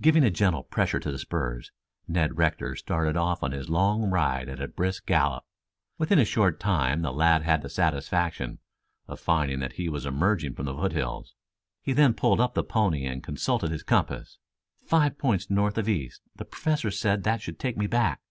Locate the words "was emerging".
9.90-10.54